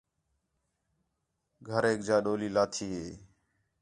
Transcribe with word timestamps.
گھریک 1.67 1.99
جا 2.07 2.17
ݙولی 2.23 2.49
لاتھی 2.55 2.87
ہی 2.95 3.07